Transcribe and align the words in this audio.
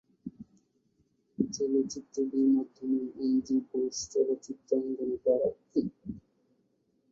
চলচ্চিত্রটির 1.37 2.47
মাধ্যমে 2.55 2.99
অঞ্জু 3.19 3.55
ঘোষ 3.69 3.95
চলচ্চিত্রাঙ্গনে 4.13 5.17
পা 5.23 5.33
রাখেন। 5.41 5.85